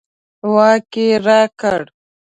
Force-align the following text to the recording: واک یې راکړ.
واک 0.53 0.93
یې 1.03 1.09
راکړ. 1.25 1.81